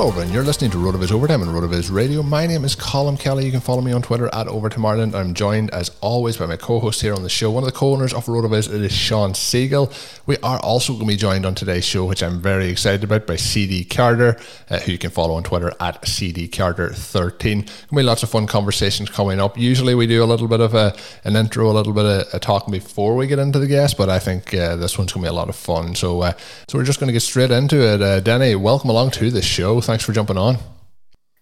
[0.00, 0.32] Hello, everyone.
[0.32, 2.22] You're listening to RotoViz Overtime and RotoViz Radio.
[2.22, 3.44] My name is Colin Kelly.
[3.44, 5.14] You can follow me on Twitter at Overtime Ireland.
[5.14, 8.14] I'm joined, as always, by my co-host here on the show, one of the co-owners
[8.14, 8.72] of RotoViz.
[8.72, 9.92] It is Sean Siegele.
[10.24, 13.26] We are also going to be joined on today's show, which I'm very excited about,
[13.26, 17.38] by CD Carter, uh, who you can follow on Twitter at CD Carter13.
[17.42, 19.58] Going to be lots of fun conversations coming up.
[19.58, 22.38] Usually, we do a little bit of a, an intro, a little bit of a
[22.38, 25.30] talking before we get into the guest, but I think uh, this one's going to
[25.30, 25.94] be a lot of fun.
[25.94, 26.32] So, uh,
[26.68, 28.00] so we're just going to get straight into it.
[28.00, 29.82] Uh, Denny, welcome along to the show.
[29.90, 30.56] Thanks for jumping on.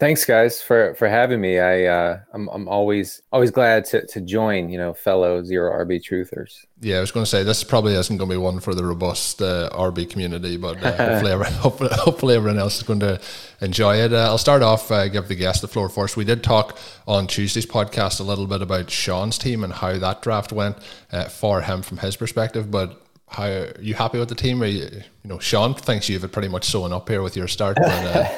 [0.01, 1.59] Thanks, guys, for for having me.
[1.59, 4.71] I uh, I'm I'm always always glad to to join.
[4.71, 6.65] You know, fellow zero RB truthers.
[6.81, 8.87] Yeah, I was going to say this probably isn't going to be one for the
[8.87, 13.21] robust uh, RB community, but uh, hopefully, everyone, hopefully, hopefully everyone else is going to
[13.61, 14.15] enjoy it.
[14.15, 16.17] Uh, I'll start off uh, give the guest the floor first.
[16.17, 20.23] We did talk on Tuesday's podcast a little bit about Sean's team and how that
[20.23, 20.79] draft went
[21.13, 22.99] uh, for him from his perspective, but
[23.29, 24.63] how are you happy with the team?
[24.63, 27.77] Are you, you know, Sean thinks you've pretty much sewn up here with your start.
[27.77, 27.91] But,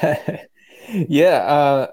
[0.03, 0.37] uh,
[1.07, 1.87] yeah, uh,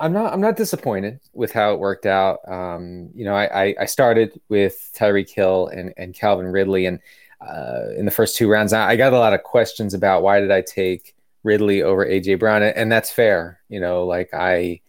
[0.00, 0.32] I'm not.
[0.32, 2.38] I'm not disappointed with how it worked out.
[2.48, 7.00] Um, you know, I, I, started with Tyreek Hill and, and Calvin Ridley, and
[7.40, 10.50] uh, in the first two rounds, I got a lot of questions about why did
[10.50, 13.60] I take Ridley over AJ Brown, and that's fair.
[13.68, 14.80] You know, like I,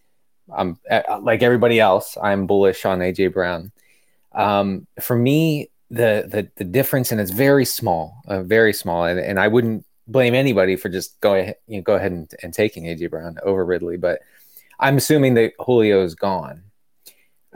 [0.54, 2.16] I'm uh, like everybody else.
[2.20, 3.70] I'm bullish on AJ Brown.
[4.32, 9.20] Um, for me, the the the difference, and it's very small, uh, very small, and,
[9.20, 12.52] and I wouldn't blame anybody for just going ahead, you know, go ahead and, and
[12.52, 14.20] taking AJ Brown over Ridley, but
[14.80, 16.62] I'm assuming that Julio is gone,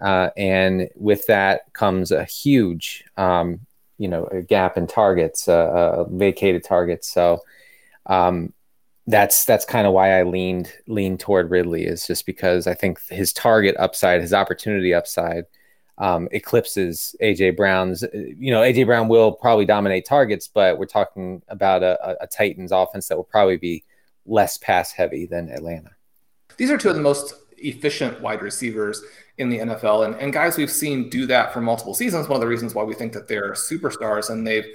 [0.00, 3.60] uh, and with that comes a huge, um,
[3.96, 7.10] you know, gap in targets, uh, uh, vacated targets.
[7.10, 7.40] So
[8.04, 8.52] um,
[9.06, 13.00] that's that's kind of why I leaned leaned toward Ridley is just because I think
[13.08, 15.46] his target upside, his opportunity upside
[15.98, 18.04] um, eclipses AJ Brown's.
[18.12, 22.72] You know, AJ Brown will probably dominate targets, but we're talking about a, a Titans
[22.72, 23.84] offense that will probably be
[24.26, 25.90] less pass heavy than Atlanta.
[26.56, 29.02] These are two of the most efficient wide receivers
[29.38, 32.28] in the NFL, and, and guys we've seen do that for multiple seasons.
[32.28, 34.66] One of the reasons why we think that they're superstars and they've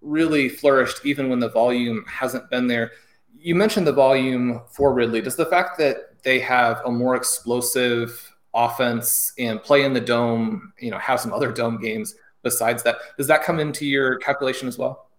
[0.00, 2.92] really flourished even when the volume hasn't been there.
[3.38, 5.20] You mentioned the volume for Ridley.
[5.20, 10.72] Does the fact that they have a more explosive offense and play in the dome,
[10.80, 12.96] you know, have some other dome games besides that.
[13.18, 15.10] Does that come into your calculation as well?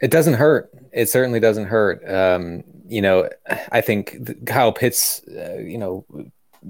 [0.00, 0.70] It doesn't hurt.
[0.92, 2.08] It certainly doesn't hurt.
[2.08, 3.28] Um, you know,
[3.72, 6.04] I think Kyle Pitts, uh, you know,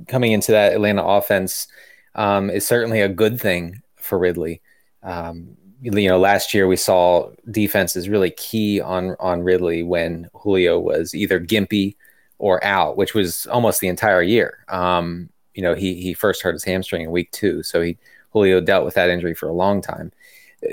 [0.07, 1.67] coming into that Atlanta offense
[2.15, 4.63] um, is certainly a good thing for Ridley.
[5.03, 10.29] Um, you know, last year we saw defense is really key on on Ridley when
[10.35, 11.97] Julio was either gimpy
[12.39, 14.65] or out, which was almost the entire year.
[14.69, 17.97] Um, you know, he he first hurt his hamstring in week two, so he
[18.33, 20.13] Julio dealt with that injury for a long time.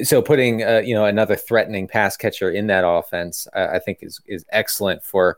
[0.04, 4.00] so putting uh, you know another threatening pass catcher in that offense, I, I think
[4.02, 5.38] is is excellent for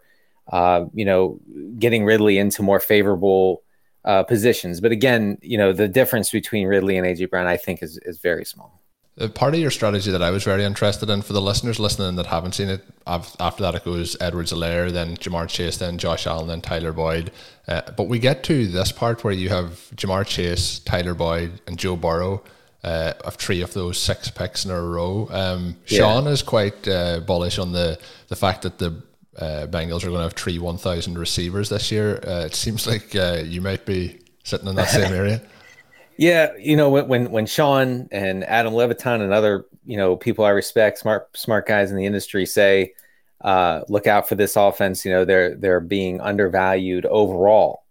[0.51, 1.39] uh, you know
[1.79, 3.63] getting Ridley into more favorable
[4.03, 4.81] uh, positions.
[4.81, 8.19] But again, you know the difference between Ridley and AJ Brown, I think, is is
[8.19, 8.81] very small.
[9.17, 12.17] The part of your strategy that I was very interested in for the listeners listening
[12.17, 16.47] that haven't seen it, after that it goes Edwards-Helaire, then Ja'Marr Chase, then Josh Allen,
[16.47, 17.31] then Tyler Boyd.
[17.65, 21.77] Uh, but we get to this part where you have Ja'Marr Chase, Tyler Boyd, and
[21.77, 22.43] Joe Burrow
[22.85, 25.27] uh, of three of those six picks in a row.
[25.31, 25.99] Um, yeah.
[25.99, 27.97] Sean is quite uh, bullish on the
[28.27, 29.01] the fact that the
[29.37, 32.21] uh, Bengals are going to have three 1,000 receivers this year.
[32.25, 35.41] Uh, it seems like uh, you might be sitting in that same area.
[36.17, 40.49] Yeah, you know when, when Sean and Adam Levitan and other you know people I
[40.49, 42.93] respect, smart smart guys in the industry say,
[43.41, 45.05] uh, look out for this offense.
[45.05, 47.85] You know they're they're being undervalued overall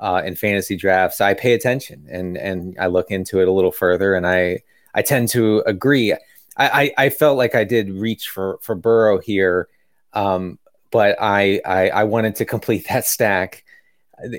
[0.00, 3.72] uh, in fantasy drafts, I pay attention and and I look into it a little
[3.72, 4.62] further, and I
[4.94, 6.12] I tend to agree.
[6.12, 6.18] I
[6.56, 9.68] I, I felt like I did reach for for Burrow here,
[10.12, 10.58] um,
[10.90, 13.64] but I, I I wanted to complete that stack,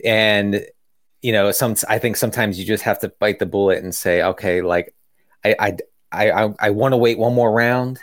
[0.05, 0.65] and
[1.21, 4.21] you know some I think sometimes you just have to bite the bullet and say
[4.21, 4.95] okay like
[5.43, 5.77] I I
[6.11, 7.99] I I want to wait one more round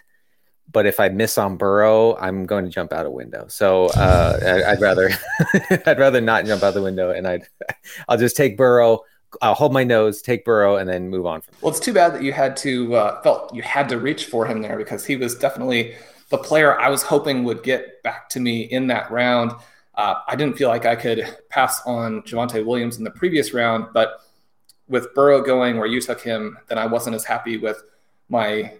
[0.73, 3.47] but if I miss on Burrow, I'm going to jump out a window.
[3.49, 5.11] So uh, I, would rather
[5.87, 7.47] I'd rather not jump out the window, and I'd
[8.09, 9.01] I'll just take Burrow.
[9.43, 11.55] I'll hold my nose, take Burrow, and then move on from.
[11.61, 14.47] Well, it's too bad that you had to uh, felt you had to reach for
[14.47, 15.95] him there because he was definitely
[16.31, 19.53] the player I was hoping would get back to me in that round.
[19.97, 23.87] Uh, I didn't feel like I could pass on Javonte Williams in the previous round,
[23.95, 24.21] but
[24.89, 27.83] with Burrow going where you took him, then I wasn't as happy with
[28.29, 28.75] my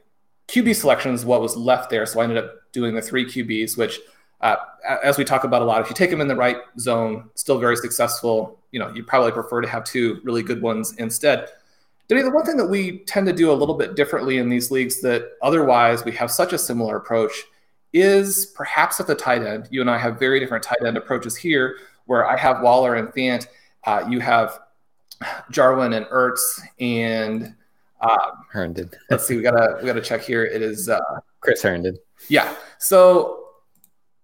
[0.49, 2.07] QB selections, what was left there.
[2.07, 3.99] So I ended up doing the three QBs, which,
[4.41, 4.57] uh,
[5.03, 7.59] as we talk about a lot, if you take them in the right zone, still
[7.59, 8.61] very successful.
[8.71, 11.49] You know, you probably prefer to have two really good ones instead.
[12.09, 15.01] The one thing that we tend to do a little bit differently in these leagues
[15.01, 17.33] that otherwise we have such a similar approach
[17.93, 19.69] is perhaps at the tight end.
[19.71, 23.09] You and I have very different tight end approaches here, where I have Waller and
[23.09, 23.47] Fant.
[23.85, 24.59] Uh, you have
[25.51, 27.55] Jarwin and Ertz and
[28.01, 28.19] um,
[28.51, 28.91] Herndon.
[29.11, 29.37] let's see.
[29.37, 30.45] We gotta we gotta check here.
[30.45, 31.01] It is uh,
[31.41, 31.97] Chris Herndon.
[32.29, 32.55] Yeah.
[32.79, 33.45] So,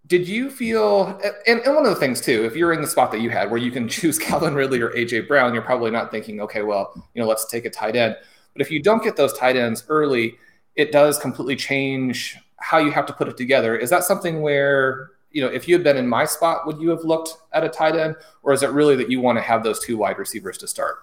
[0.06, 1.18] did you feel?
[1.46, 3.50] And, and one of the things too, if you're in the spot that you had,
[3.50, 6.92] where you can choose Calvin Ridley or AJ Brown, you're probably not thinking, okay, well,
[7.14, 8.16] you know, let's take a tight end.
[8.52, 10.36] But if you don't get those tight ends early,
[10.76, 13.76] it does completely change how you have to put it together.
[13.76, 16.90] Is that something where you know, if you had been in my spot, would you
[16.90, 19.64] have looked at a tight end, or is it really that you want to have
[19.64, 20.96] those two wide receivers to start?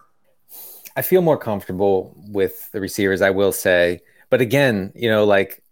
[0.95, 4.01] I feel more comfortable with the receivers, I will say.
[4.29, 5.63] But again, you know, like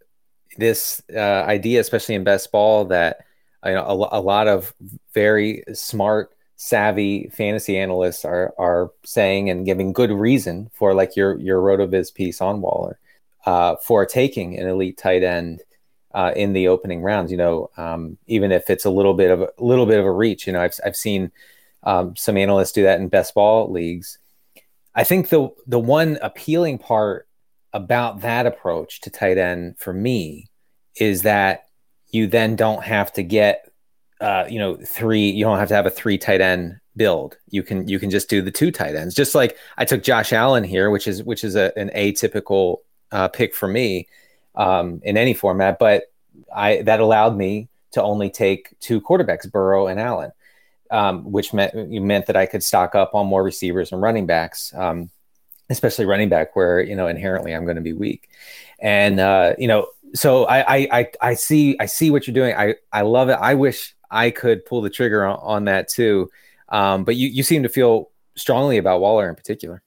[0.58, 3.26] this uh, idea, especially in best ball, that
[3.66, 4.74] you know, a, a lot of
[5.14, 11.40] very smart, savvy fantasy analysts are are saying and giving good reason for like your
[11.40, 13.00] your Rotoviz piece on Waller
[13.46, 15.62] uh, for taking an elite tight end
[16.14, 17.32] uh, in the opening rounds.
[17.32, 20.12] You know, um, even if it's a little bit of a little bit of a
[20.12, 20.48] reach.
[20.48, 21.32] You know, I've I've seen
[21.84, 24.20] um, some analysts do that in best ball leagues
[24.98, 27.28] I think the the one appealing part
[27.72, 30.50] about that approach to tight end for me
[31.00, 31.68] is that
[32.10, 33.72] you then don't have to get
[34.20, 37.62] uh, you know three you don't have to have a three tight end build you
[37.62, 40.64] can you can just do the two tight ends just like i took josh allen
[40.64, 42.78] here which is which is a, an atypical
[43.12, 44.08] uh, pick for me
[44.58, 46.12] um, in any format but
[46.54, 50.32] i that allowed me to only take two quarterbacks burrow and allen
[50.92, 54.74] um, which meant meant that I could stock up on more receivers and running backs,
[54.76, 55.10] um,
[55.70, 58.30] especially running back, where you know inherently I'm going to be weak.
[58.80, 62.56] And uh, you know, so I, I I see I see what you're doing.
[62.56, 63.38] I I love it.
[63.40, 66.30] I wish I could pull the trigger on, on that too.
[66.70, 69.82] Um, but you you seem to feel strongly about Waller in particular.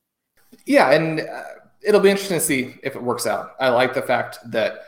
[0.67, 1.43] Yeah, and uh,
[1.83, 3.55] it'll be interesting to see if it works out.
[3.61, 4.81] I like the fact that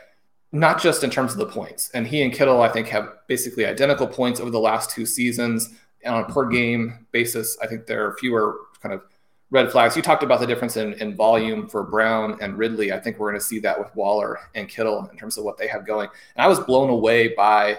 [0.51, 3.65] not just in terms of the points, and he and Kittle I think have basically
[3.65, 5.71] identical points over the last two seasons
[6.03, 9.01] and on a per game basis, I think there are fewer kind of
[9.49, 9.95] red flags.
[9.95, 12.91] You talked about the difference in, in volume for Brown and Ridley.
[12.91, 15.57] I think we're going to see that with Waller and Kittle in terms of what
[15.57, 16.09] they have going.
[16.35, 17.77] And I was blown away by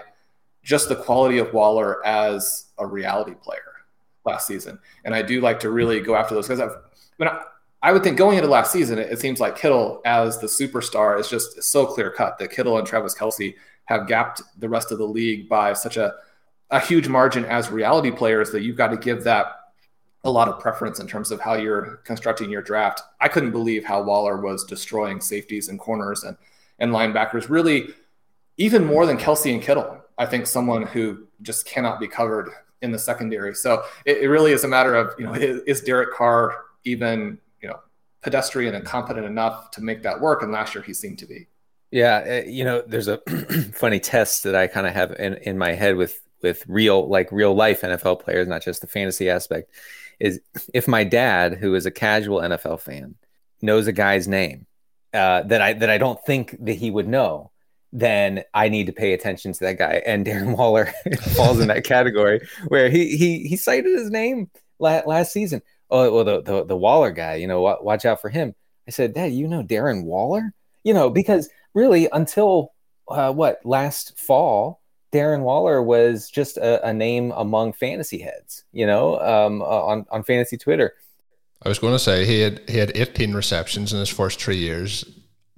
[0.63, 3.59] just the quality of Waller as a reality player
[4.25, 4.79] last season.
[5.03, 6.59] And I do like to really go after those guys.
[6.59, 6.77] I've,
[7.21, 7.43] I,
[7.85, 11.19] I would think going into last season, it, it seems like Kittle as the superstar
[11.19, 13.53] is just so clear cut that Kittle and Travis Kelce
[13.85, 16.15] have gapped the rest of the league by such a
[16.71, 19.45] a huge margin as reality players that you've got to give that
[20.23, 23.03] a lot of preference in terms of how you're constructing your draft.
[23.21, 26.35] I couldn't believe how Waller was destroying safeties and corners and
[26.79, 27.89] and linebackers really
[28.57, 30.01] even more than Kelce and Kittle.
[30.17, 32.49] I think someone who just cannot be covered
[32.81, 33.53] in the secondary.
[33.53, 37.37] So it, it really is a matter of, you know, is, is Derek Carr even,
[38.25, 40.41] pedestrian and competent enough to make that work.
[40.41, 41.47] And last year he seemed to be.
[41.91, 43.19] Yeah, uh, you know, there's a
[43.73, 47.31] funny test that I kind of have in, in my head with with real like
[47.31, 49.71] real life NFL players, not just the fantasy aspect.
[50.19, 50.41] Is
[50.73, 53.15] if my dad, who is a casual NFL fan,
[53.61, 54.65] knows a guy's name
[55.13, 57.51] uh, that I that I don't think that he would know,
[57.93, 60.01] then I need to pay attention to that guy.
[60.05, 60.91] And Darren Waller
[61.35, 65.61] falls in that category where he he he cited his name last, last season.
[65.89, 68.55] Oh well, the, the the Waller guy, you know, watch out for him.
[68.87, 72.73] I said, Dad, you know Darren Waller, you know, because really until
[73.07, 78.85] uh, what last fall, Darren Waller was just a, a, name among fantasy heads, you
[78.85, 80.93] know, um, uh, on on fantasy Twitter.
[81.63, 84.57] I was going to say he had he had 18 receptions in his first three
[84.57, 85.05] years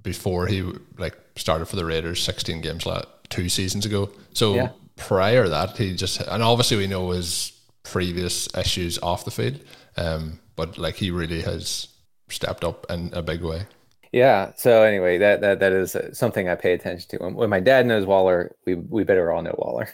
[0.02, 0.62] before he
[0.96, 4.10] like started for the Raiders 16 games like two seasons ago.
[4.32, 4.70] So yeah.
[4.96, 9.60] prior to that, he just and obviously we know his previous issues off the field,
[9.98, 11.88] um, but like he really has
[12.28, 13.66] stepped up in a big way.
[14.12, 14.52] Yeah.
[14.56, 17.28] So anyway, that that that is something I pay attention to.
[17.28, 19.88] When my dad knows Waller, we we better all know Waller.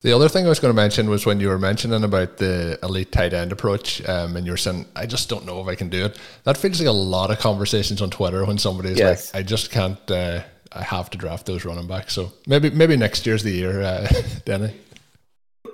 [0.00, 2.78] The other thing I was going to mention was when you were mentioning about the
[2.82, 5.74] elite tight end approach, um, and you were saying, "I just don't know if I
[5.74, 9.32] can do it." That feels like a lot of conversations on Twitter when somebody's yes.
[9.32, 10.10] like, "I just can't.
[10.10, 13.80] Uh, I have to draft those running backs." So maybe maybe next year's the year,
[13.80, 14.06] uh,
[14.44, 14.74] Denny.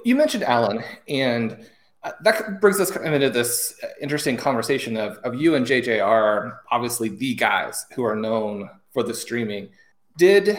[0.04, 1.66] You mentioned Allen, and
[2.02, 5.66] Uh, that brings us kind of into this uh, interesting conversation of, of you and
[5.66, 9.68] JJ are obviously the guys who are known for the streaming.
[10.16, 10.58] Did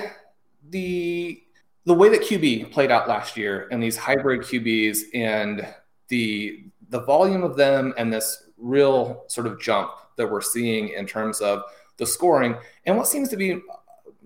[0.70, 1.42] the
[1.86, 5.68] the way that QB played out last year and these hybrid QBs and
[6.10, 11.08] the the volume of them and this real sort of jump that we're seeing in
[11.08, 11.64] terms of
[11.98, 12.56] the scoring
[12.86, 13.60] and what seems to be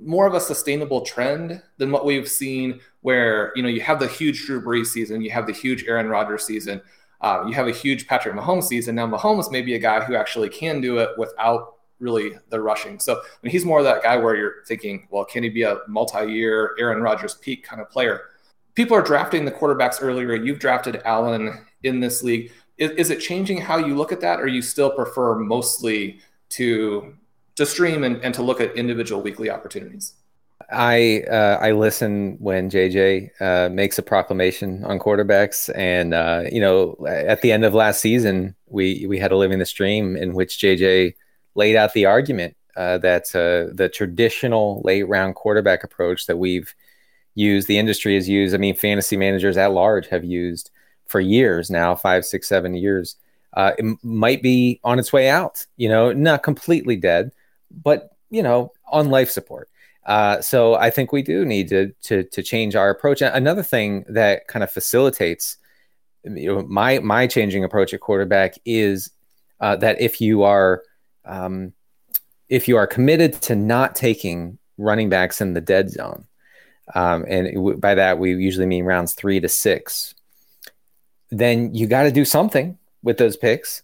[0.01, 4.07] more of a sustainable trend than what we've seen where you know you have the
[4.07, 6.81] huge Drew Brees season, you have the huge Aaron Rodgers season,
[7.21, 8.95] uh, you have a huge Patrick Mahomes season.
[8.95, 12.99] Now Mahomes may be a guy who actually can do it without really the rushing.
[12.99, 15.63] So I mean, he's more of that guy where you're thinking, well, can he be
[15.63, 18.21] a multi-year Aaron Rodgers peak kind of player?
[18.75, 20.35] People are drafting the quarterbacks earlier.
[20.35, 22.51] You've drafted Allen in this league.
[22.77, 26.19] Is, is it changing how you look at that, or you still prefer mostly
[26.49, 27.15] to
[27.55, 30.15] to stream and, and to look at individual weekly opportunities?
[30.71, 36.61] I uh, I listen when JJ uh, makes a proclamation on quarterbacks, and uh, you
[36.61, 40.33] know, at the end of last season, we we had a living the stream in
[40.33, 41.15] which JJ
[41.55, 46.73] laid out the argument uh, that uh, the traditional late round quarterback approach that we've
[47.35, 50.71] used, the industry has used, I mean, fantasy managers at large have used
[51.07, 53.15] for years now, five, six, seven years,
[53.53, 57.31] uh, it might be on its way out, you know, not completely dead,
[57.71, 59.69] but, you know, on life support.
[60.05, 63.21] Uh, so I think we do need to, to, to change our approach.
[63.21, 65.57] Another thing that kind of facilitates
[66.25, 69.11] you know, my my changing approach at quarterback is
[69.59, 70.83] uh, that if you are
[71.23, 71.73] um,
[72.49, 76.25] if you are committed to not taking running backs in the dead zone,
[76.93, 80.15] um, and by that we usually mean rounds three to six,
[81.29, 83.83] then you got to do something with those picks.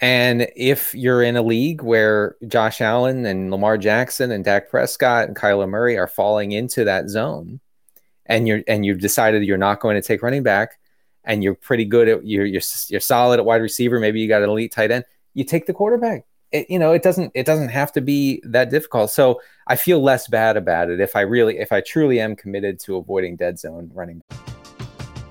[0.00, 5.28] And if you're in a league where Josh Allen and Lamar Jackson and Dak Prescott
[5.28, 7.60] and Kyler Murray are falling into that zone,
[8.24, 10.78] and you're and you've decided you're not going to take running back,
[11.24, 14.42] and you're pretty good at you're you're, you're solid at wide receiver, maybe you got
[14.42, 15.04] an elite tight end,
[15.34, 16.24] you take the quarterback.
[16.50, 19.10] It, you know it doesn't it doesn't have to be that difficult.
[19.10, 22.80] So i feel less bad about it if i really if i truly am committed
[22.80, 24.20] to avoiding dead zone running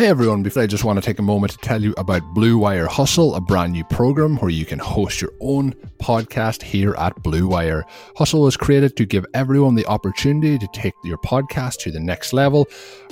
[0.00, 2.56] Hey everyone, before I just want to take a moment to tell you about Blue
[2.56, 7.22] Wire Hustle, a brand new program where you can host your own podcast here at
[7.22, 7.84] Blue Wire.
[8.16, 12.32] Hustle was created to give everyone the opportunity to take your podcast to the next
[12.32, 12.66] level,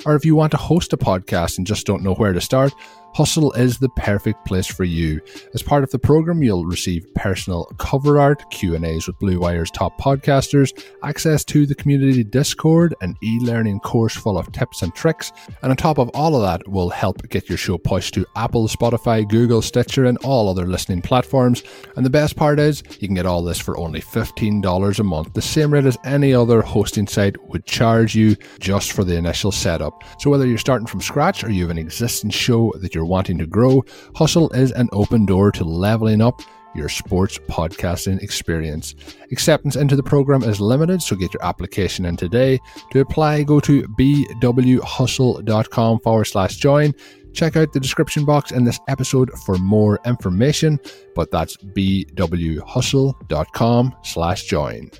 [0.07, 2.73] or if you want to host a podcast and just don't know where to start,
[3.13, 5.19] Hustle is the perfect place for you.
[5.53, 9.99] As part of the program, you'll receive personal cover art, Q&As with Blue Wire's top
[9.99, 10.71] podcasters,
[11.03, 15.77] access to the community Discord, an e-learning course full of tips and tricks, and on
[15.77, 19.61] top of all of that, will help get your show pushed to Apple, Spotify, Google,
[19.61, 21.63] Stitcher, and all other listening platforms.
[21.95, 25.33] And the best part is, you can get all this for only $15 a month,
[25.33, 29.51] the same rate as any other hosting site would charge you just for the initial
[29.51, 30.03] setup.
[30.19, 33.05] So whether you're starting from scratch or you have an existing show that you're you're
[33.05, 33.81] wanting to grow,
[34.13, 36.41] Hustle is an open door to leveling up
[36.75, 38.93] your sports podcasting experience.
[39.31, 42.59] Acceptance into the program is limited, so get your application in today.
[42.91, 46.91] To apply, go to bwhustle.com forward slash join.
[47.33, 50.77] Check out the description box in this episode for more information,
[51.15, 54.91] but that's bwhustle.com slash join.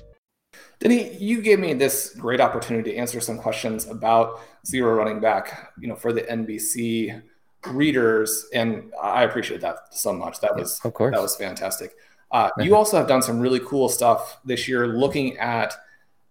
[0.78, 5.74] Denny, you gave me this great opportunity to answer some questions about zero running back,
[5.78, 7.20] you know, for the NBC
[7.66, 10.40] readers, and I appreciate that so much.
[10.40, 11.92] That was of course that was fantastic.
[12.30, 15.74] Uh, you also have done some really cool stuff this year, looking at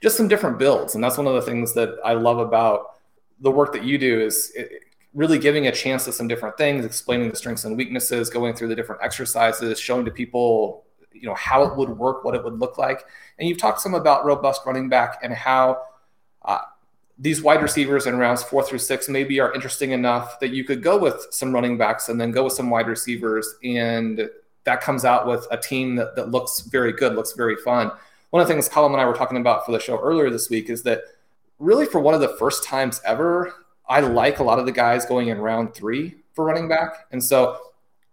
[0.01, 2.95] just some different builds, and that's one of the things that I love about
[3.41, 4.53] the work that you do is
[5.13, 8.69] really giving a chance to some different things, explaining the strengths and weaknesses, going through
[8.69, 12.59] the different exercises, showing to people you know how it would work, what it would
[12.59, 13.05] look like,
[13.37, 15.83] and you've talked some about robust running back and how.
[16.43, 16.59] Uh,
[17.21, 20.81] these wide receivers in rounds four through six maybe are interesting enough that you could
[20.81, 23.55] go with some running backs and then go with some wide receivers.
[23.61, 24.29] And
[24.63, 27.91] that comes out with a team that, that looks very good, looks very fun.
[28.29, 30.49] One of the things Colin and I were talking about for the show earlier this
[30.49, 31.01] week is that
[31.57, 33.53] really for one of the first times ever,
[33.89, 37.07] I like a lot of the guys going in round three for running back.
[37.11, 37.59] And so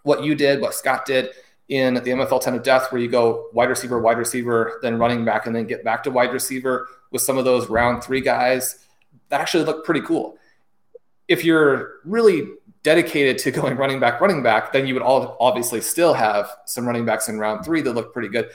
[0.02, 1.30] what you did, what Scott did
[1.68, 5.24] in the MFL 10 of death, where you go wide receiver, wide receiver, then running
[5.24, 8.85] back, and then get back to wide receiver with some of those round three guys
[9.28, 10.36] that actually looked pretty cool.
[11.28, 12.48] If you're really
[12.82, 16.86] dedicated to going running back, running back, then you would all obviously still have some
[16.86, 18.50] running backs in round three that look pretty good.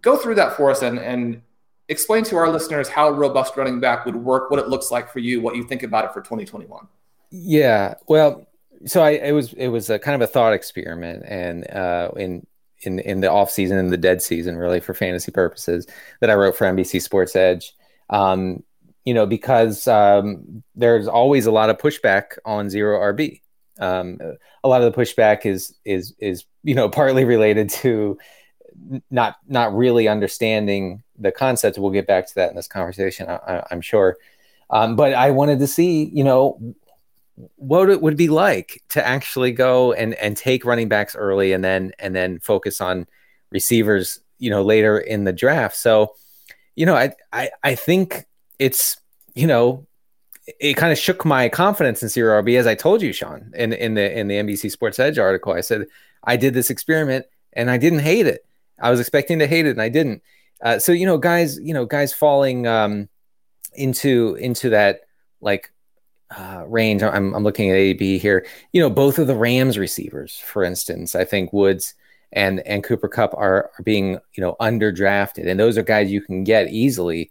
[0.00, 1.42] Go through that for us and, and
[1.88, 5.18] explain to our listeners how robust running back would work, what it looks like for
[5.18, 6.86] you, what you think about it for 2021.
[7.30, 8.46] Yeah, well,
[8.86, 12.46] so I it was it was a kind of a thought experiment, and uh, in
[12.82, 15.86] in in the off season and the dead season, really for fantasy purposes,
[16.20, 17.74] that I wrote for NBC Sports Edge.
[18.10, 18.62] Um,
[19.04, 23.40] you know, because um, there's always a lot of pushback on zero RB.
[23.78, 24.18] Um,
[24.62, 28.18] a lot of the pushback is is is you know partly related to
[29.10, 31.78] not not really understanding the concept.
[31.78, 34.16] We'll get back to that in this conversation, I, am sure.
[34.70, 36.74] Um, but I wanted to see, you know,
[37.56, 41.62] what it would be like to actually go and and take running backs early and
[41.64, 43.06] then and then focus on
[43.50, 45.76] receivers, you know, later in the draft.
[45.76, 46.14] So,
[46.74, 48.24] you know, I I, I think
[48.58, 48.96] it's
[49.34, 49.86] you know
[50.58, 53.72] it kind of shook my confidence in zero RB as I told you, Sean, in
[53.72, 55.52] in the in the NBC Sports Edge article.
[55.52, 55.86] I said
[56.22, 58.44] I did this experiment and I didn't hate it.
[58.80, 60.22] I was expecting to hate it and I didn't.
[60.62, 63.08] Uh, so you know, guys, you know, guys falling um,
[63.74, 65.00] into into that
[65.40, 65.72] like
[66.36, 67.02] uh, range.
[67.02, 68.46] I'm I'm looking at AB here.
[68.72, 71.94] You know, both of the Rams receivers, for instance, I think Woods
[72.32, 76.20] and and Cooper Kupp are are being you know underdrafted, and those are guys you
[76.20, 77.30] can get easily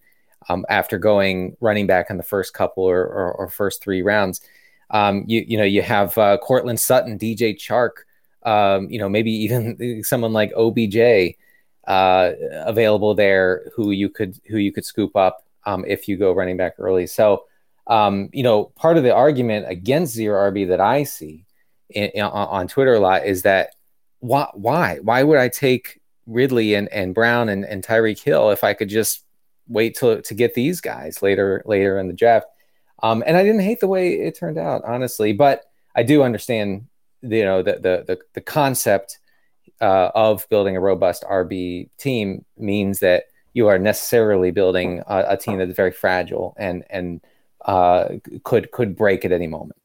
[0.50, 4.42] um, after going running back in the first couple or, or, or first three rounds.
[4.90, 8.04] Um, you you know you have uh, Courtland Sutton, DJ Chark,
[8.44, 11.36] um, you know maybe even someone like OBJ
[11.88, 12.32] uh,
[12.66, 16.58] available there who you could who you could scoop up um, if you go running
[16.58, 17.08] back early.
[17.08, 17.46] So
[17.88, 21.46] um, you know part of the argument against zero RB that I see
[21.90, 23.76] in, in, on Twitter a lot is that
[24.20, 28.64] why why why would I take Ridley and, and Brown and, and Tyreek Hill if
[28.64, 29.24] I could just
[29.68, 32.48] wait to to get these guys later later in the draft.
[33.02, 36.88] Um, and I didn't hate the way it turned out, honestly, but I do understand
[37.22, 39.20] you know the the the, the concept
[39.82, 45.38] uh, of building a robust RB team means that you are necessarily building a, a
[45.38, 47.22] team that's very fragile and and
[47.66, 48.10] uh,
[48.44, 49.80] could could break at any moment.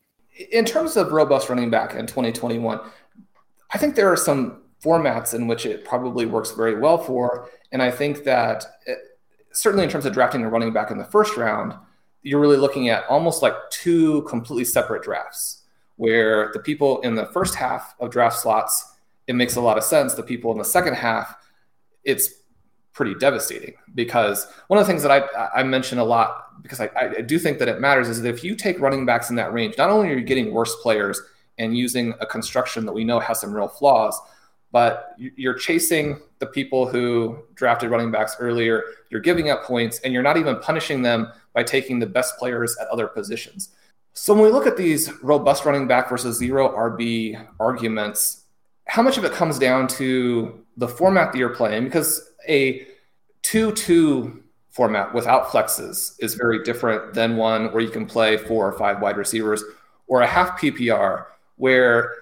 [0.50, 2.80] In terms of robust running back in 2021,
[3.72, 7.82] I think there are some formats in which it probably works very well for, and
[7.82, 8.64] I think that
[9.58, 11.74] certainly in terms of drafting a running back in the first round,
[12.22, 15.64] you're really looking at almost like two completely separate drafts
[15.96, 18.94] where the people in the first half of draft slots,
[19.26, 20.14] it makes a lot of sense.
[20.14, 21.34] The people in the second half,
[22.04, 22.30] it's
[22.92, 26.90] pretty devastating because one of the things that I, I mention a lot because I,
[26.96, 29.52] I do think that it matters is that if you take running backs in that
[29.52, 31.20] range, not only are you getting worse players
[31.58, 34.18] and using a construction that we know has some real flaws,
[34.70, 38.84] but you're chasing the people who drafted running backs earlier.
[39.10, 42.76] You're giving up points, and you're not even punishing them by taking the best players
[42.80, 43.70] at other positions.
[44.12, 48.44] So when we look at these robust running back versus zero RB arguments,
[48.86, 51.84] how much of it comes down to the format that you're playing?
[51.84, 52.86] Because a
[53.42, 58.66] 2 2 format without flexes is very different than one where you can play four
[58.68, 59.62] or five wide receivers,
[60.06, 61.26] or a half PPR
[61.56, 62.12] where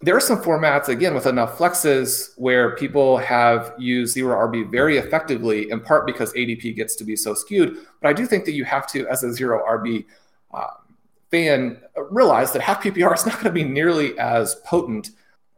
[0.00, 4.96] there are some formats again with enough flexes where people have used zero RB very
[4.96, 7.78] effectively, in part because ADP gets to be so skewed.
[8.00, 10.04] But I do think that you have to, as a zero RB
[10.54, 10.68] uh,
[11.32, 11.80] fan,
[12.10, 15.10] realize that half PPR is not going to be nearly as potent.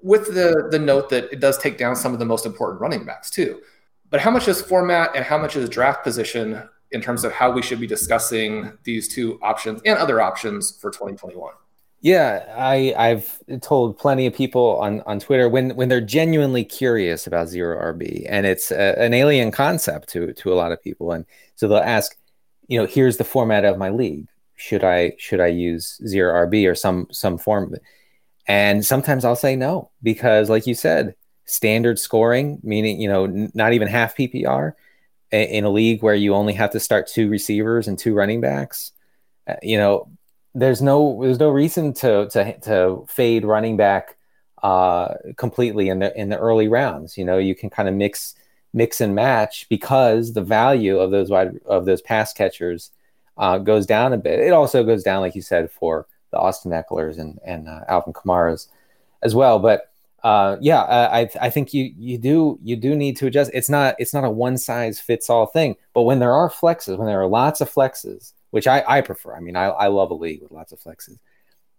[0.02, 3.04] With the the note that it does take down some of the most important running
[3.04, 3.60] backs too.
[4.08, 7.50] But how much is format and how much is draft position in terms of how
[7.50, 11.52] we should be discussing these two options and other options for 2021?
[12.02, 17.26] Yeah, I I've told plenty of people on on Twitter when when they're genuinely curious
[17.26, 21.12] about zero RB and it's a, an alien concept to to a lot of people
[21.12, 22.16] and so they'll ask,
[22.68, 24.28] you know, here's the format of my league.
[24.56, 27.74] Should I should I use zero RB or some some form?
[28.46, 31.14] And sometimes I'll say no because like you said,
[31.46, 34.74] standard scoring, meaning, you know, n- not even half PPR
[35.32, 38.92] in a league where you only have to start two receivers and two running backs,
[39.48, 40.08] uh, you know,
[40.54, 44.16] there's no there's no reason to to to fade running back
[44.62, 47.16] uh, completely in the in the early rounds.
[47.16, 48.34] You know, you can kind of mix
[48.72, 52.90] mix and match because the value of those wide of those pass catchers
[53.36, 54.40] uh, goes down a bit.
[54.40, 58.12] It also goes down, like you said, for the Austin Ekelers and and uh, Alvin
[58.12, 58.68] Kamara's
[59.22, 59.58] as well.
[59.60, 59.92] But
[60.24, 63.52] uh, yeah, I I think you you do you do need to adjust.
[63.54, 65.76] It's not it's not a one size fits all thing.
[65.94, 69.34] But when there are flexes, when there are lots of flexes which I, I prefer.
[69.34, 71.18] I mean, I, I love a league with lots of flexes.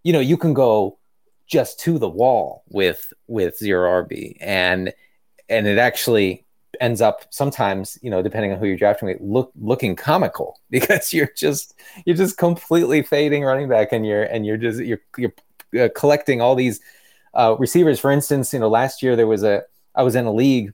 [0.03, 0.97] You know, you can go
[1.47, 4.93] just to the wall with with zero RB, and
[5.49, 6.45] and it actually
[6.79, 11.13] ends up sometimes, you know, depending on who you're drafting with, look looking comical because
[11.13, 15.33] you're just you're just completely fading running back, and you're and you're just you're you're
[15.79, 16.79] uh, collecting all these
[17.33, 17.99] uh, receivers.
[17.99, 20.73] For instance, you know, last year there was a I was in a league.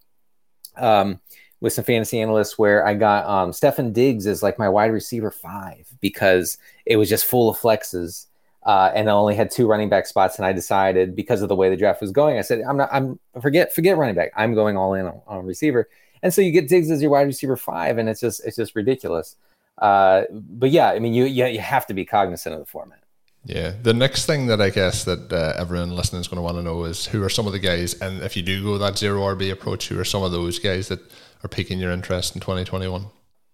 [0.78, 1.20] Um,
[1.60, 5.32] with some fantasy analysts where I got um, Stefon Diggs as like my wide receiver
[5.32, 8.28] five because it was just full of flexes.
[8.64, 11.56] Uh, and I only had two running back spots, and I decided because of the
[11.56, 12.90] way the draft was going, I said, "I'm not.
[12.92, 14.32] I'm forget forget running back.
[14.36, 15.88] I'm going all in on, on receiver."
[16.22, 18.76] And so you get Diggs as your wide receiver five, and it's just it's just
[18.76, 19.38] ridiculous.
[19.78, 23.00] Uh, but yeah, I mean, you, you you have to be cognizant of the format.
[23.46, 26.58] Yeah, the next thing that I guess that uh, everyone listening is going to want
[26.58, 28.98] to know is who are some of the guys, and if you do go that
[28.98, 31.00] zero RB approach, who are some of those guys that
[31.44, 33.08] are piquing your interest in 2021?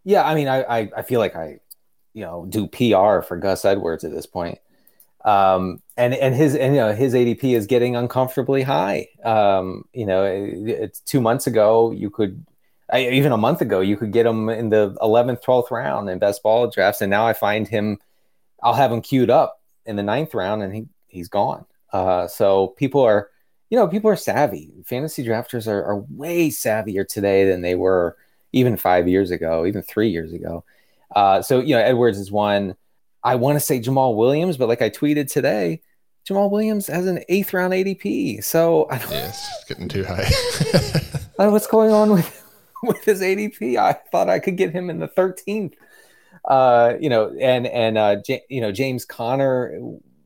[0.04, 1.60] Yeah, I mean, I, I, I feel like I,
[2.14, 4.60] you know, do PR for Gus Edwards at this point.
[5.26, 9.08] Um, and and his and you know his ADP is getting uncomfortably high.
[9.24, 12.46] Um, you know, it, it's two months ago you could,
[12.92, 16.20] I, even a month ago you could get him in the 11th, 12th round in
[16.20, 18.00] best ball drafts, and now I find him,
[18.62, 21.66] I'll have him queued up in the ninth round, and he he's gone.
[21.94, 23.30] Uh, so people are
[23.74, 24.72] you know, people are savvy.
[24.86, 28.16] Fantasy drafters are, are way savvier today than they were
[28.52, 30.64] even five years ago, even three years ago.
[31.16, 32.76] Uh, so, you know, Edwards is one.
[33.24, 35.82] I want to say Jamaal Williams, but like I tweeted today,
[36.30, 38.44] Jamaal Williams has an eighth round ADP.
[38.44, 40.28] So I don't, yes, getting too high.
[40.28, 41.02] I
[41.40, 42.44] don't know what's going on with
[42.84, 43.78] with his ADP.
[43.78, 45.74] I thought I could get him in the 13th.
[46.46, 49.80] Uh, you know, and and uh, J- you know James Conner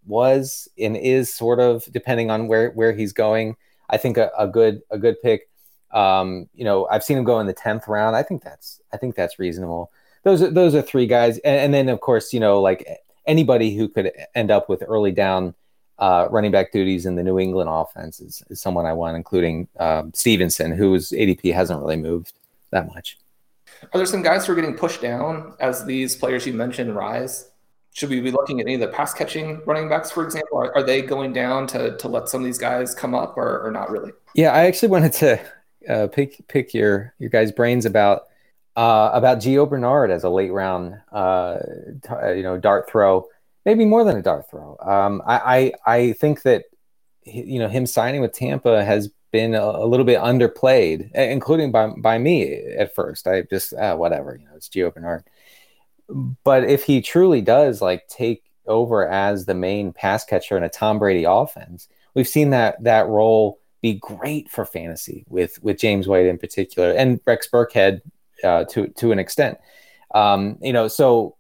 [0.08, 3.56] was and is sort of depending on where where he's going.
[3.90, 5.50] I think a, a good a good pick.
[5.92, 8.16] Um, you know, I've seen him go in the tenth round.
[8.16, 9.92] I think that's I think that's reasonable.
[10.24, 12.88] Those are those are three guys, and, and then of course you know like
[13.26, 15.54] anybody who could end up with early down
[16.00, 19.68] uh, running back duties in the New England offense is, is someone I want, including
[19.80, 22.34] um, Stevenson, whose ADP hasn't really moved
[22.72, 23.18] that much.
[23.94, 27.50] Are there some guys who are getting pushed down as these players you mentioned rise?
[27.98, 30.60] Should we be looking at any of the pass catching running backs, for example?
[30.60, 33.66] Are, are they going down to, to let some of these guys come up or,
[33.66, 34.12] or not really?
[34.36, 35.42] Yeah, I actually wanted to
[35.90, 38.28] uh, pick pick your your guys' brains about
[38.76, 41.58] uh, about Gio Bernard as a late round uh,
[42.04, 43.26] t- uh, you know dart throw,
[43.66, 44.78] maybe more than a dart throw.
[44.80, 46.66] Um, I, I, I think that
[47.26, 51.88] you know him signing with Tampa has been a, a, little bit underplayed, including by
[51.98, 53.26] by me at first.
[53.26, 55.26] I just ah, whatever, you know, it's Gio Bernard
[56.10, 60.70] but if he truly does like take over as the main pass catcher in a
[60.70, 66.08] Tom Brady offense, we've seen that that role be great for fantasy with with James
[66.08, 68.02] White in particular and Rex Burkhead
[68.44, 69.58] uh, to to an extent.
[70.14, 71.36] Um, you know, so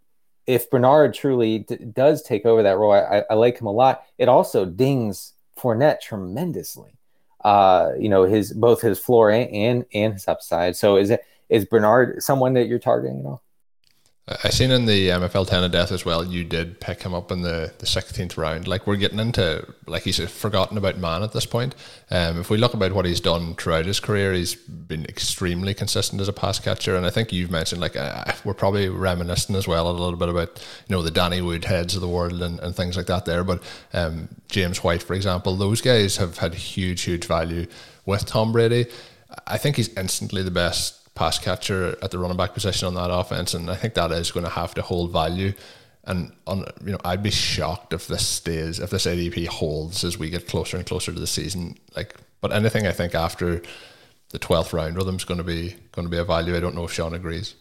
[0.45, 4.03] if Bernard truly d- does take over that role, I, I, like him a lot.
[4.17, 6.97] It also dings Fournette tremendously.
[7.43, 10.75] Uh, you know, his both his floor and, and and his upside.
[10.75, 13.19] So is it is Bernard someone that you're targeting?
[13.19, 13.41] at know.
[14.43, 17.31] I seen in the MFL 10 of death as well, you did pick him up
[17.31, 18.67] in the, the 16th round.
[18.67, 21.75] Like, we're getting into, like, he's a forgotten about man at this point.
[22.11, 26.19] Um, if we look about what he's done throughout his career, he's been extremely consistent
[26.19, 26.97] as a pass catcher.
[26.97, 30.27] And I think you've mentioned, like, uh, we're probably reminiscing as well a little bit
[30.27, 33.45] about, you know, the Danny Woodheads of the world and, and things like that there.
[33.45, 33.63] But
[33.93, 37.65] um, James White, for example, those guys have had huge, huge value
[38.05, 38.87] with Tom Brady.
[39.45, 43.12] I think he's instantly the best pass catcher at the running back position on that
[43.12, 45.53] offense, and I think that is going to have to hold value.
[46.03, 50.17] And on, you know, I'd be shocked if this stays, if this ADP holds as
[50.17, 51.75] we get closer and closer to the season.
[51.95, 53.62] Like, but anything I think after
[54.30, 56.56] the twelfth round him is going to be going to be a value.
[56.56, 57.56] I don't know if Sean agrees.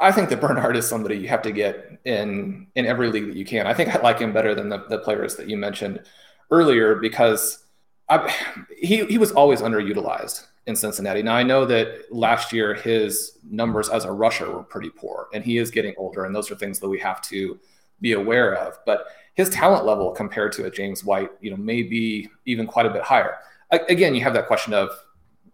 [0.00, 3.36] I think that Bernard is somebody you have to get in in every league that
[3.36, 3.66] you can.
[3.66, 6.02] I think I like him better than the, the players that you mentioned
[6.50, 7.64] earlier because
[8.08, 8.34] I,
[8.76, 11.22] he he was always underutilized in Cincinnati.
[11.22, 15.44] Now I know that last year his numbers as a rusher were pretty poor, and
[15.44, 17.58] he is getting older, and those are things that we have to
[18.00, 18.78] be aware of.
[18.86, 22.86] But his talent level compared to a James White, you know, may be even quite
[22.86, 23.36] a bit higher.
[23.70, 24.88] Again, you have that question of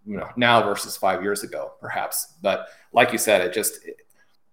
[0.07, 2.35] you know now versus five years ago, perhaps.
[2.41, 3.81] But like you said, it just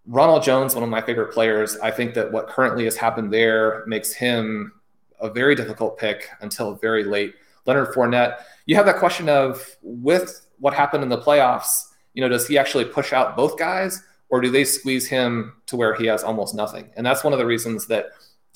[0.05, 1.77] Ronald Jones, one of my favorite players.
[1.77, 4.73] I think that what currently has happened there makes him
[5.19, 7.35] a very difficult pick until very late.
[7.65, 12.29] Leonard Fournette, you have that question of with what happened in the playoffs, you know,
[12.29, 16.05] does he actually push out both guys or do they squeeze him to where he
[16.05, 16.89] has almost nothing?
[16.95, 18.11] And that's one of the reasons that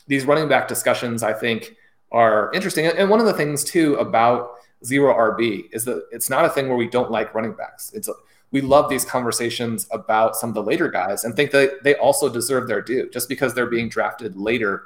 [0.07, 1.75] these running back discussions, I think,
[2.13, 2.85] are interesting.
[2.85, 4.51] And one of the things too about
[4.85, 7.91] zero RB is that it's not a thing where we don't like running backs.
[7.93, 8.13] It's a,
[8.51, 12.29] we love these conversations about some of the later guys and think that they also
[12.29, 13.09] deserve their due.
[13.09, 14.83] Just because they're being drafted later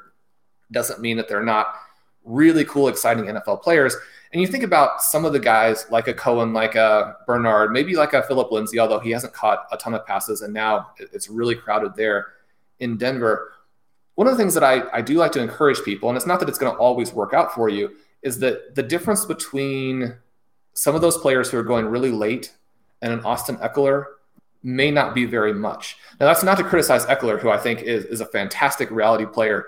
[0.71, 1.75] doesn't mean that they're not
[2.23, 3.95] really cool, exciting NFL players.
[4.31, 7.95] And you think about some of the guys like a Cohen, like a Bernard, maybe
[7.95, 11.29] like a Phillip Lindsay, although he hasn't caught a ton of passes and now it's
[11.29, 12.27] really crowded there
[12.79, 13.51] in Denver.
[14.15, 16.39] One of the things that I, I do like to encourage people, and it's not
[16.39, 20.15] that it's going to always work out for you, is that the difference between
[20.73, 22.53] some of those players who are going really late
[23.01, 24.05] and an Austin Ekeler
[24.63, 25.97] may not be very much.
[26.19, 29.67] Now, that's not to criticize Ekeler, who I think is, is a fantastic reality player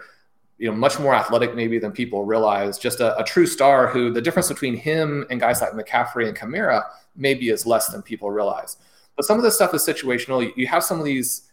[0.63, 2.79] you know, much more athletic maybe than people realize.
[2.79, 6.37] Just a, a, true star who the difference between him and guys like McCaffrey and
[6.37, 6.83] Kamara
[7.17, 8.77] maybe is less than people realize.
[9.17, 10.49] But some of this stuff is situational.
[10.55, 11.51] You have some of these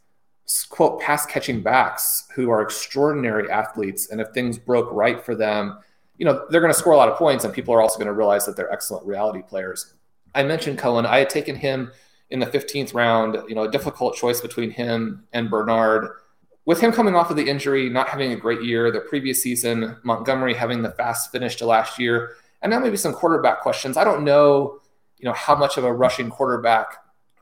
[0.68, 5.81] quote pass catching backs who are extraordinary athletes, and if things broke right for them,
[6.16, 8.07] you know they're going to score a lot of points, and people are also going
[8.07, 9.92] to realize that they're excellent reality players.
[10.37, 11.05] I mentioned Cohen.
[11.05, 11.90] I had taken him
[12.31, 13.38] in the 15th round.
[13.49, 16.12] You know, a difficult choice between him and Bernard
[16.64, 19.96] with him coming off of the injury, not having a great year the previous season,
[20.03, 23.96] Montgomery having the fast finish to last year, and now maybe some quarterback questions.
[23.96, 24.81] I don't know,
[25.18, 26.96] you know, how much of a rushing quarterback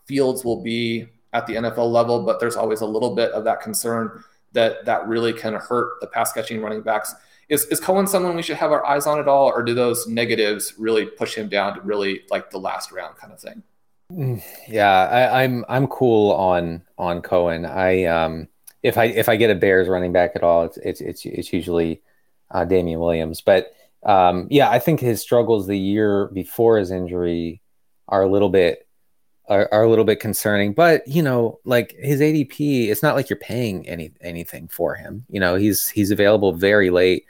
[0.07, 3.61] Fields will be at the NFL level, but there's always a little bit of that
[3.61, 7.15] concern that that really can hurt the pass catching running backs.
[7.51, 10.07] Is, is Cohen someone we should have our eyes on at all, or do those
[10.07, 13.63] negatives really push him down to really like the last round kind of thing?
[14.11, 17.67] Mm, yeah, I, I'm I'm cool on on Cohen.
[17.67, 18.49] I um
[18.83, 21.53] if I if I get a Bears running back at all, it's it's it's, it's
[21.53, 22.03] usually
[22.51, 23.41] uh, Damien Williams.
[23.41, 27.61] But um, yeah, I think his struggles the year before his injury
[28.09, 28.87] are a little bit
[29.49, 30.73] are, are a little bit concerning.
[30.73, 35.25] But you know, like his ADP, it's not like you're paying any anything for him.
[35.29, 37.25] You know, he's he's available very late.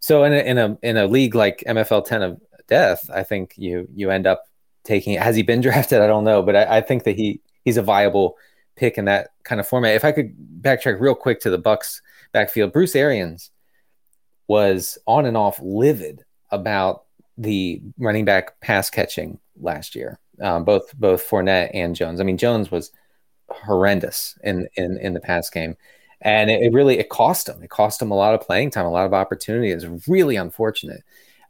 [0.00, 3.54] So in a in a in a league like MFL 10 of death, I think
[3.56, 4.44] you you end up
[4.84, 5.18] taking.
[5.18, 6.00] Has he been drafted?
[6.00, 8.36] I don't know, but I, I think that he he's a viable
[8.76, 9.94] pick in that kind of format.
[9.94, 12.00] If I could backtrack real quick to the Bucs
[12.32, 13.50] backfield, Bruce Arians
[14.48, 17.04] was on and off livid about
[17.38, 20.18] the running back pass catching last year.
[20.40, 22.20] Um, both both Fournette and Jones.
[22.20, 22.92] I mean, Jones was
[23.48, 25.76] horrendous in in in the pass game,
[26.20, 27.62] and it, it really it cost him.
[27.62, 29.70] It cost him a lot of playing time, a lot of opportunity.
[29.70, 31.02] It's really unfortunate.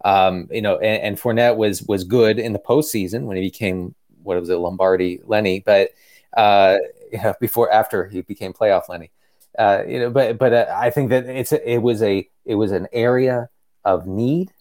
[0.04, 3.94] Um, you know, and, and Fournette was was good in the postseason when he became
[4.22, 5.90] what was it Lombardi Lenny, but
[6.36, 6.76] uh,
[7.12, 9.10] you know, before after he became playoff Lenny.
[9.58, 12.72] Uh, you know, but but uh, I think that it's it was a it was
[12.72, 13.48] an area
[13.84, 14.52] of need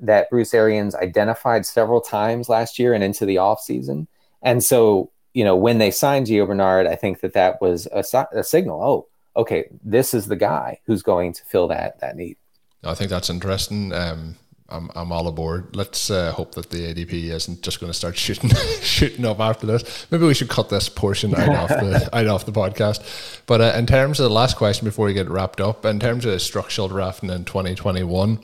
[0.00, 4.06] that Bruce Arians identified several times last year and into the off season.
[4.42, 8.04] And so, you know, when they signed Gio Bernard, I think that that was a,
[8.32, 8.82] a signal.
[8.82, 12.36] Oh, okay, this is the guy who's going to fill that that need.
[12.84, 13.92] I think that's interesting.
[13.92, 14.36] Um,
[14.68, 15.76] I'm, I'm all aboard.
[15.76, 18.50] Let's uh, hope that the ADP isn't just going to start shooting
[18.80, 20.06] shooting up after this.
[20.10, 23.40] Maybe we should cut this portion out off the out off the podcast.
[23.46, 26.24] But uh, in terms of the last question before we get wrapped up, in terms
[26.24, 28.40] of structural drafting in 2021,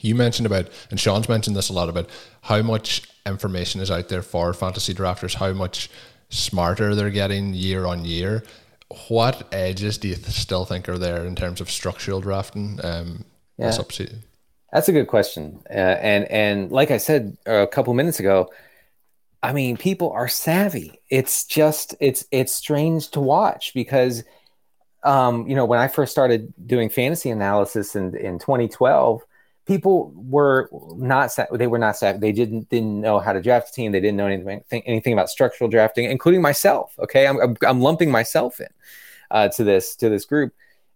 [0.00, 2.08] you mentioned about, and Sean's mentioned this a lot about
[2.42, 5.90] how much information is out there for fantasy drafters, how much
[6.30, 8.42] smarter they're getting year on year.
[9.08, 12.78] What edges do you still think are there in terms of structural drafting?
[12.82, 13.24] Um,
[13.58, 13.66] yeah.
[14.72, 15.62] That's a good question.
[15.68, 18.50] Uh, and and like I said a couple minutes ago,
[19.42, 20.98] I mean, people are savvy.
[21.10, 24.24] It's just it's it's strange to watch because
[25.04, 29.22] um, you know, when I first started doing fantasy analysis in in 2012,
[29.66, 32.20] people were not they were not savvy.
[32.20, 33.92] They didn't didn't know how to draft a team.
[33.92, 36.94] They didn't know anything anything about structural drafting, including myself.
[36.98, 38.68] Okay, I'm I'm, I'm lumping myself in
[39.30, 40.54] uh, to this to this group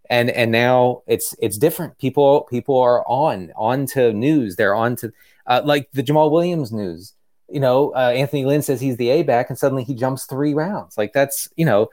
[0.09, 1.97] and and now it's it's different.
[1.97, 4.55] People people are on on to news.
[4.55, 5.11] They're on to
[5.45, 7.13] uh, like the Jamaal Williams news
[7.49, 10.53] you know uh, anthony lynn says he's the a back and suddenly he jumps three
[10.53, 10.97] rounds.
[10.97, 11.89] Like that's you know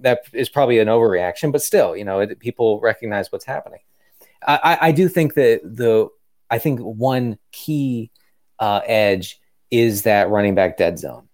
[0.00, 3.80] that is probably an overreaction but still you know it, people recognize what's happening.
[4.46, 6.08] I, I do think that the
[6.50, 8.10] i think one key
[8.60, 9.40] uh, edge
[9.70, 11.28] is that running back dead zone.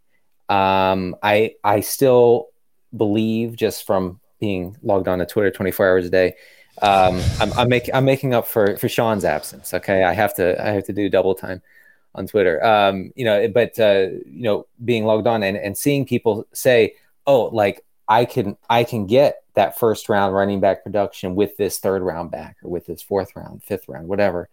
[0.49, 2.49] Um, i i still
[2.95, 6.35] believe just from being logged on to Twitter 24 hours a day.
[6.83, 9.73] Um, I'm, I'm making I'm making up for for Shawn's absence.
[9.73, 11.63] Okay, I have to I have to do double time
[12.15, 12.65] on Twitter.
[12.65, 16.95] Um, you know, but uh, you know, being logged on and, and seeing people say,
[17.27, 21.79] "Oh, like I can I can get that first round running back production with this
[21.79, 24.49] third round back or with this fourth round, fifth round, whatever."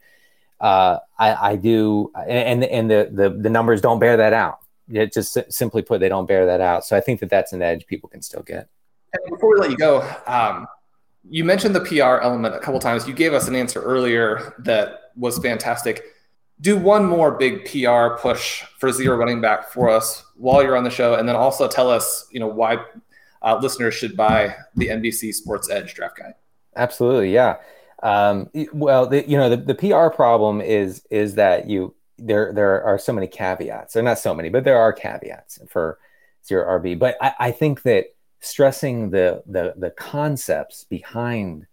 [0.60, 4.60] Uh, I, I do, and and the, the the numbers don't bear that out.
[4.88, 6.86] It just simply put, they don't bear that out.
[6.86, 8.68] So I think that that's an edge people can still get.
[9.14, 10.68] And before we let you go, um,
[11.30, 13.08] you mentioned the PR element a couple times.
[13.08, 16.04] You gave us an answer earlier that was fantastic.
[16.62, 20.84] Do one more big PR push for zero running back for us while you're on
[20.84, 22.78] the show, and then also tell us, you know, why
[23.42, 26.36] uh, listeners should buy the NBC Sports Edge draft guide.
[26.76, 27.58] Absolutely, yeah.
[28.04, 32.84] Um, well, the, you know, the, the PR problem is is that you there there
[32.84, 33.96] are so many caveats.
[33.96, 36.00] Are not so many, but there are caveats for
[36.46, 36.98] zero RB.
[36.98, 38.06] But I, I think that
[38.42, 41.68] stressing the the the concepts behind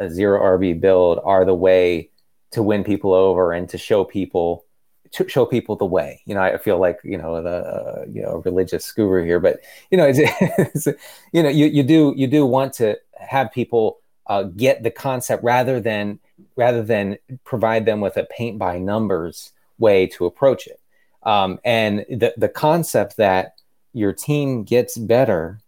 [0.00, 2.10] a zero RB build are the way
[2.52, 4.64] to win people over and to show people
[5.12, 6.22] to show people the way.
[6.24, 9.60] You know, I feel like you know the uh, you know religious guru here, but
[9.90, 10.18] you know, it's,
[10.74, 10.86] it's,
[11.32, 15.42] you know, you you do you do want to have people uh, get the concept
[15.42, 16.18] rather than
[16.56, 20.80] rather than provide them with a paint by numbers way to approach it.
[21.22, 23.56] Um, and the the concept that
[23.92, 25.58] your team gets better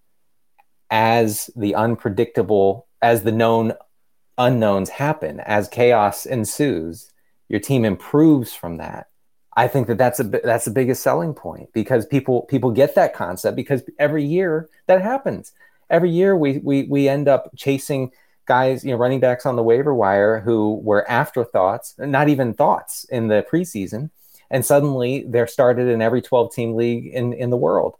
[0.90, 3.72] as the unpredictable, as the known
[4.38, 7.12] unknowns happen, as chaos ensues,
[7.48, 9.08] your team improves from that.
[9.56, 13.14] I think that that's a that's the biggest selling point because people people get that
[13.14, 15.52] concept because every year that happens.
[15.90, 18.10] Every year we we we end up chasing
[18.46, 23.04] guys, you know, running backs on the waiver wire who were afterthoughts, not even thoughts
[23.04, 24.10] in the preseason,
[24.50, 27.94] and suddenly they're started in every 12 team league in in the world.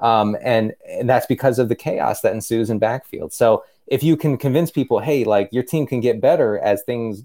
[0.00, 3.32] Um, and, and that's because of the chaos that ensues in backfield.
[3.32, 7.22] So if you can convince people, hey, like your team can get better as things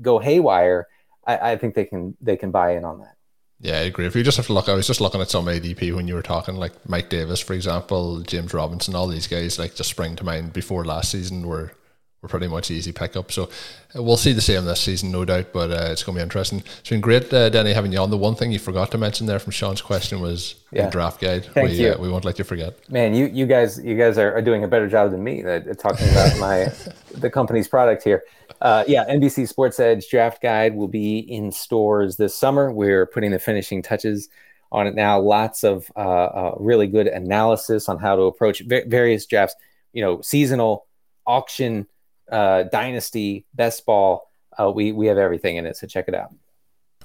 [0.00, 0.86] go haywire,
[1.26, 3.16] I, I think they can they can buy in on that.
[3.60, 4.06] Yeah, I agree.
[4.06, 6.14] If you just have to look, I was just looking at some ADP when you
[6.14, 10.16] were talking, like Mike Davis, for example, James Robinson, all these guys, like just spring
[10.16, 11.72] to mind before last season were
[12.24, 13.30] were pretty much easy pickup.
[13.30, 13.50] So
[13.94, 15.52] uh, we'll see the same this season, no doubt.
[15.52, 16.60] But uh, it's going to be interesting.
[16.80, 18.10] It's been great, uh, Denny, having you on.
[18.10, 20.86] The one thing you forgot to mention there from Shawn's question was yeah.
[20.86, 21.44] the draft guide.
[21.44, 21.92] Thank we, you.
[21.92, 22.76] Uh, we won't let you forget.
[22.90, 25.60] Man, you you guys you guys are, are doing a better job than me uh,
[25.74, 26.72] talking about my
[27.12, 28.24] the company's product here.
[28.60, 32.72] Uh, yeah, NBC Sports Edge draft guide will be in stores this summer.
[32.72, 34.30] We're putting the finishing touches
[34.72, 35.20] on it now.
[35.20, 35.90] Lots of
[36.58, 39.56] really good analysis on how to approach various drafts.
[39.92, 40.86] You know, seasonal
[41.26, 41.86] auction
[42.30, 44.28] uh, Dynasty, Best Ball.
[44.58, 46.32] Uh, we we have everything in it, so check it out.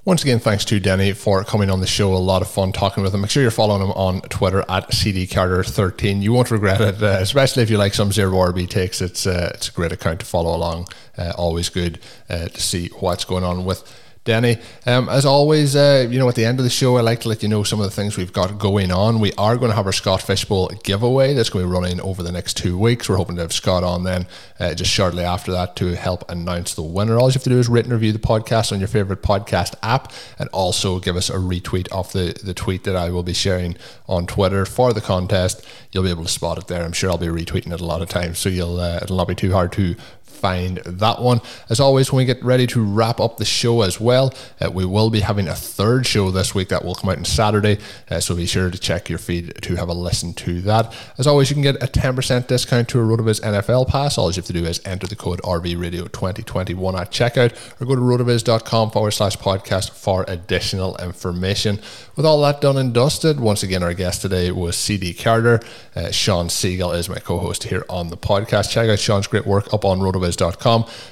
[0.06, 2.14] Once again, thanks to Denny for coming on the show.
[2.14, 3.22] A lot of fun talking with him.
[3.22, 6.22] Make sure you're following him on Twitter at CDCarter13.
[6.22, 9.02] You won't regret it, uh, especially if you like some zero RB takes.
[9.02, 10.88] It's uh, it's a great account to follow along.
[11.18, 13.84] Uh, always good uh, to see what's going on with
[14.26, 14.58] Denny.
[14.86, 17.30] Um, as always, uh, you know, at the end of the show, I like to
[17.30, 19.20] let you know some of the things we've got going on.
[19.20, 22.02] We are going to have our Scott Fish Bowl giveaway that's going to be running
[22.02, 23.08] over the next two weeks.
[23.08, 24.28] We're hoping to have Scott on then
[24.60, 27.18] uh, just shortly after that to help announce the winner.
[27.18, 29.74] All you have to do is rate and review the podcast on your favorite podcast
[29.82, 33.34] app and also give us a retweet of the, the tweet that I will be
[33.34, 35.66] sharing on Twitter for the contest.
[35.92, 36.84] You'll be able to spot it there.
[36.84, 39.28] I'm sure I'll be retweeting it a lot of times, so you'll uh, it'll not
[39.28, 39.96] be too hard to
[40.40, 41.42] find that one.
[41.70, 44.86] As always, when we get ready to wrap up the show as well, uh, we
[44.86, 47.78] will be having a third show this week that will come out on Saturday.
[48.10, 50.94] Uh, so be sure to check your feed to have a listen to that.
[51.18, 54.18] As always, you can get a 10% discount to a RotoViz NFL pass.
[54.18, 58.02] All you have to do is enter the code RVRadio2021 at checkout or go to
[58.02, 61.80] rotoviz.com forward slash podcast for additional information.
[62.16, 65.60] With all that done and dusted, once again, our guest today was CD Carter.
[65.96, 68.70] Uh, Shawn Siegele is my co host here on the podcast.
[68.72, 70.00] Check out Shawn's great work up on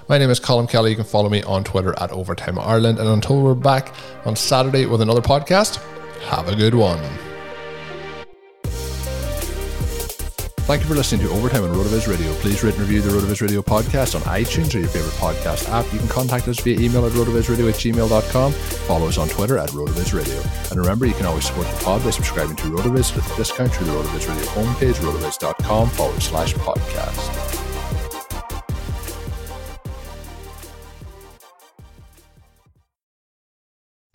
[0.08, 0.92] My name is Colin Kelly.
[0.92, 3.00] You can follow me on Twitter at Overtime Ireland.
[3.00, 3.94] And until we're back
[4.26, 5.78] on Saturday with another podcast,
[6.24, 7.02] have a good one.
[10.68, 12.34] Thank you for listening to Overtime on RotoViz Radio.
[12.36, 15.86] Please rate and review the RotoViz Radio podcast on iTunes or your favorite podcast app.
[15.94, 18.52] You can contact us via email at rotovizradio at gmail.com.
[18.52, 20.42] Follow us on Twitter at RotoViz Radio.
[20.70, 23.74] And remember, you can always support the pod by subscribing to RotoViz with a discount
[23.74, 27.47] through the RotoViz Radio homepage, rotoviz.com forward slash podcast.